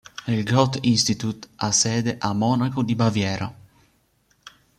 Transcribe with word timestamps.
Il 0.27 0.43
Goethe-Institut 0.45 1.47
ha 1.57 1.71
sede 1.71 2.17
a 2.19 2.33
Monaco 2.33 2.81
di 2.81 2.95
Baviera. 2.95 3.55